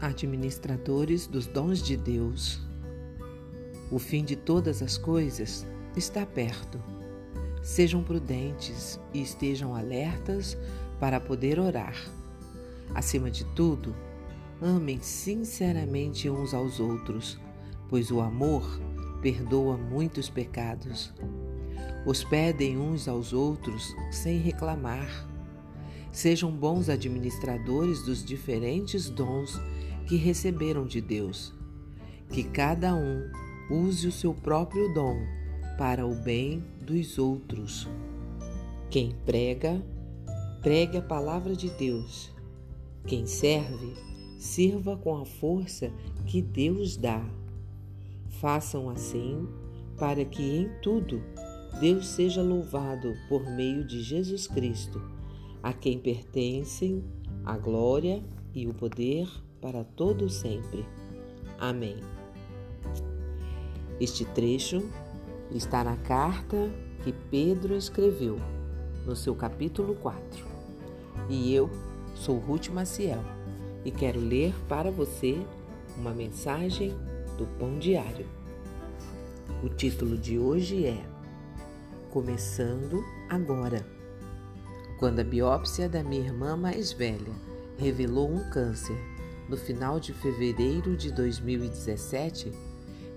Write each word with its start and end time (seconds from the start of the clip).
Administradores 0.00 1.26
dos 1.26 1.46
dons 1.46 1.82
de 1.82 1.96
Deus. 1.96 2.60
O 3.90 3.98
fim 3.98 4.22
de 4.22 4.36
todas 4.36 4.82
as 4.82 4.98
coisas 4.98 5.66
está 5.96 6.26
perto. 6.26 6.78
Sejam 7.62 8.02
prudentes 8.02 9.00
e 9.14 9.22
estejam 9.22 9.74
alertas 9.74 10.58
para 11.00 11.18
poder 11.18 11.58
orar. 11.58 11.96
Acima 12.94 13.30
de 13.30 13.44
tudo, 13.54 13.96
amem 14.60 15.00
sinceramente 15.00 16.28
uns 16.28 16.52
aos 16.52 16.78
outros, 16.78 17.38
pois 17.88 18.10
o 18.10 18.20
amor 18.20 18.62
perdoa 19.22 19.78
muitos 19.78 20.28
pecados. 20.28 21.14
Hospedem 22.04 22.76
uns 22.76 23.08
aos 23.08 23.32
outros 23.32 23.94
sem 24.10 24.38
reclamar 24.38 25.26
Sejam 26.12 26.50
bons 26.50 26.88
administradores 26.88 28.02
dos 28.02 28.24
diferentes 28.24 29.10
dons 29.10 29.60
que 30.06 30.16
receberam 30.16 30.86
de 30.86 31.00
Deus. 31.00 31.52
Que 32.30 32.42
cada 32.42 32.94
um 32.94 33.30
use 33.70 34.06
o 34.06 34.12
seu 34.12 34.32
próprio 34.32 34.92
dom 34.94 35.16
para 35.76 36.06
o 36.06 36.14
bem 36.14 36.64
dos 36.80 37.18
outros. 37.18 37.88
Quem 38.88 39.14
prega, 39.26 39.82
pregue 40.62 40.96
a 40.96 41.02
palavra 41.02 41.54
de 41.54 41.68
Deus. 41.70 42.32
Quem 43.06 43.26
serve, 43.26 43.94
sirva 44.38 44.96
com 44.96 45.16
a 45.16 45.24
força 45.24 45.92
que 46.24 46.40
Deus 46.40 46.96
dá. 46.96 47.22
Façam 48.40 48.88
assim 48.88 49.46
para 49.98 50.24
que 50.24 50.42
em 50.42 50.68
tudo 50.82 51.22
Deus 51.80 52.08
seja 52.08 52.42
louvado 52.42 53.14
por 53.28 53.44
meio 53.50 53.84
de 53.84 54.02
Jesus 54.02 54.46
Cristo 54.46 55.15
a 55.62 55.72
quem 55.72 55.98
pertencem 55.98 57.04
a 57.44 57.56
glória 57.56 58.22
e 58.54 58.66
o 58.66 58.74
poder 58.74 59.28
para 59.60 59.84
todo 59.84 60.28
sempre. 60.28 60.84
Amém. 61.58 61.96
Este 64.00 64.24
trecho 64.24 64.82
está 65.50 65.82
na 65.82 65.96
carta 65.96 66.70
que 67.02 67.12
Pedro 67.30 67.76
escreveu 67.76 68.36
no 69.06 69.14
seu 69.16 69.34
capítulo 69.34 69.94
4. 69.94 70.44
E 71.28 71.54
eu 71.54 71.70
sou 72.14 72.38
Ruth 72.38 72.68
Maciel 72.68 73.22
e 73.84 73.90
quero 73.90 74.20
ler 74.20 74.54
para 74.68 74.90
você 74.90 75.40
uma 75.96 76.12
mensagem 76.12 76.90
do 77.38 77.46
Pão 77.58 77.78
Diário. 77.78 78.26
O 79.62 79.68
título 79.68 80.18
de 80.18 80.38
hoje 80.38 80.84
é 80.84 81.02
Começando 82.10 83.02
Agora. 83.30 83.95
Quando 84.98 85.20
a 85.20 85.24
biópsia 85.24 85.88
da 85.88 86.02
minha 86.02 86.22
irmã 86.22 86.56
mais 86.56 86.90
velha 86.90 87.32
revelou 87.76 88.30
um 88.30 88.48
câncer 88.48 88.96
no 89.46 89.56
final 89.56 90.00
de 90.00 90.14
fevereiro 90.14 90.96
de 90.96 91.12
2017, 91.12 92.50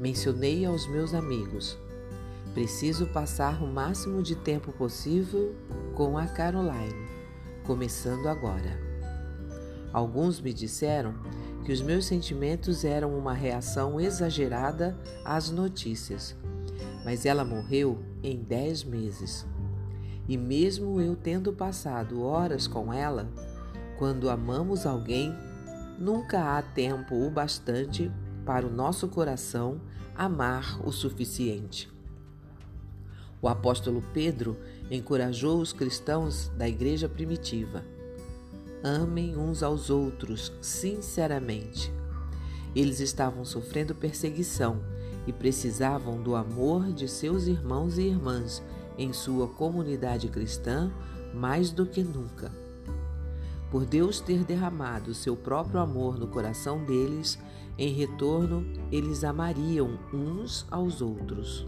mencionei 0.00 0.64
aos 0.64 0.86
meus 0.88 1.12
amigos: 1.12 1.78
preciso 2.54 3.06
passar 3.08 3.62
o 3.62 3.66
máximo 3.66 4.22
de 4.22 4.34
tempo 4.34 4.72
possível 4.72 5.54
com 5.94 6.16
a 6.16 6.26
Caroline, 6.26 7.06
começando 7.64 8.26
agora. 8.26 8.80
Alguns 9.92 10.40
me 10.40 10.54
disseram 10.54 11.14
que 11.64 11.72
os 11.72 11.82
meus 11.82 12.06
sentimentos 12.06 12.84
eram 12.84 13.16
uma 13.18 13.34
reação 13.34 14.00
exagerada 14.00 14.98
às 15.24 15.50
notícias, 15.50 16.34
mas 17.04 17.26
ela 17.26 17.44
morreu 17.44 18.02
em 18.22 18.42
10 18.42 18.84
meses. 18.84 19.46
E 20.28 20.36
mesmo 20.36 21.00
eu 21.00 21.14
tendo 21.14 21.52
passado 21.52 22.22
horas 22.22 22.66
com 22.66 22.92
ela, 22.92 23.28
quando 23.98 24.28
amamos 24.28 24.84
alguém, 24.84 25.34
nunca 25.98 26.56
há 26.56 26.62
tempo 26.62 27.14
o 27.14 27.30
bastante 27.30 28.10
para 28.44 28.66
o 28.66 28.70
nosso 28.70 29.08
coração 29.08 29.80
amar 30.14 30.80
o 30.86 30.92
suficiente. 30.92 31.90
O 33.40 33.48
apóstolo 33.48 34.02
Pedro 34.12 34.56
encorajou 34.90 35.60
os 35.60 35.72
cristãos 35.72 36.50
da 36.56 36.68
igreja 36.68 37.08
primitiva. 37.08 37.84
Amem 38.82 39.36
uns 39.36 39.62
aos 39.62 39.90
outros 39.90 40.52
sinceramente. 40.60 41.92
Eles 42.74 43.00
estavam 43.00 43.44
sofrendo 43.44 43.94
perseguição 43.94 44.80
e 45.26 45.32
precisavam 45.32 46.20
do 46.22 46.34
amor 46.34 46.92
de 46.92 47.08
seus 47.08 47.46
irmãos 47.46 47.98
e 47.98 48.02
irmãs 48.02 48.62
em 48.98 49.12
sua 49.12 49.48
comunidade 49.48 50.28
cristã 50.28 50.90
mais 51.34 51.70
do 51.70 51.86
que 51.86 52.02
nunca. 52.02 52.50
Por 53.70 53.84
Deus 53.84 54.20
ter 54.20 54.44
derramado 54.44 55.12
seu 55.12 55.36
próprio 55.36 55.80
amor 55.80 56.18
no 56.18 56.28
coração 56.28 56.84
deles, 56.84 57.38
em 57.76 57.92
retorno 57.92 58.64
eles 58.90 59.24
amariam 59.24 59.98
uns 60.12 60.66
aos 60.70 61.02
outros. 61.02 61.66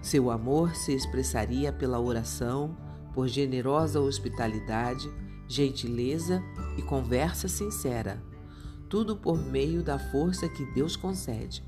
Seu 0.00 0.30
amor 0.30 0.74
se 0.74 0.92
expressaria 0.92 1.72
pela 1.72 2.00
oração, 2.00 2.76
por 3.14 3.28
generosa 3.28 4.00
hospitalidade, 4.00 5.08
gentileza 5.46 6.42
e 6.76 6.82
conversa 6.82 7.46
sincera, 7.46 8.20
tudo 8.88 9.16
por 9.16 9.38
meio 9.38 9.82
da 9.82 9.98
força 9.98 10.48
que 10.48 10.64
Deus 10.72 10.96
concede. 10.96 11.64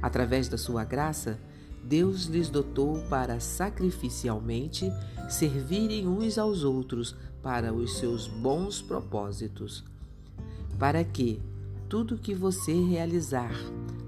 Através 0.00 0.48
da 0.48 0.56
sua 0.56 0.84
graça, 0.84 1.38
Deus 1.82 2.24
lhes 2.26 2.48
dotou 2.48 2.98
para 3.08 3.40
sacrificialmente 3.40 4.90
servirem 5.28 6.06
uns 6.06 6.38
aos 6.38 6.64
outros 6.64 7.14
para 7.42 7.72
os 7.72 7.98
seus 7.98 8.28
bons 8.28 8.80
propósitos, 8.80 9.84
para 10.78 11.02
que 11.02 11.40
tudo 11.88 12.16
que 12.16 12.34
você 12.34 12.72
realizar 12.72 13.52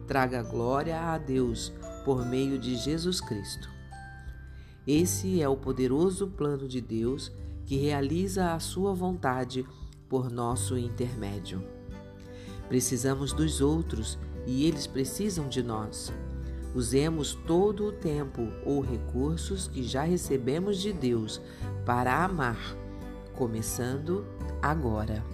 traga 0.07 0.43
glória 0.43 1.01
a 1.01 1.19
Deus 1.19 1.73
por 2.05 2.25
meio 2.25 2.59
de 2.59 2.77
Jesus 2.77 3.21
Cristo. 3.21 3.69
Esse 4.87 5.41
é 5.41 5.49
o 5.49 5.57
poderoso 5.57 6.27
plano 6.29 6.69
de 6.69 6.81
Deus 6.81 7.33
que 7.65 7.77
realiza 7.77 8.53
a 8.53 8.61
sua 8.61 8.93
vontade 8.93 9.67
por 10.09 10.31
nosso 10.31 10.77
intermédio. 10.77 11.63
Precisamos 12.69 13.33
dos 13.33 13.61
outros 13.61 14.19
e 14.47 14.67
eles 14.67 14.87
precisam 14.87 15.49
de 15.49 15.63
nós. 15.63 16.13
Usemos 16.75 17.35
todo 17.35 17.87
o 17.87 17.93
tempo 17.93 18.49
ou 18.65 18.81
recursos 18.81 19.69
que 19.69 19.85
já 19.85 20.03
recebemos 20.03 20.79
de 20.81 20.93
Deus 20.93 21.41
para 21.87 22.25
amar, 22.25 22.77
começando 23.37 24.27
agora. 24.61 25.25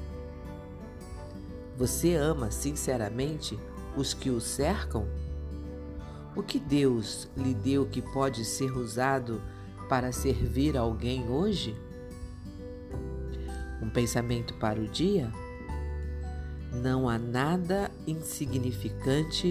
Você 1.78 2.15
ama 2.15 2.51
sinceramente 2.51 3.59
os 3.97 4.12
que 4.12 4.28
o 4.28 4.39
cercam? 4.39 5.09
O 6.37 6.43
que 6.43 6.61
Deus 6.61 7.27
lhe 7.34 7.55
deu 7.55 7.87
que 7.87 8.03
pode 8.03 8.45
ser 8.45 8.77
usado 8.77 9.41
para 9.89 10.12
servir 10.12 10.77
alguém 10.77 11.27
hoje? 11.27 11.75
Um 13.81 13.89
pensamento 13.89 14.53
para 14.55 14.78
o 14.78 14.87
dia? 14.87 15.33
Não 16.71 17.09
há 17.09 17.19
nada 17.19 17.91
insignificante 18.07 19.51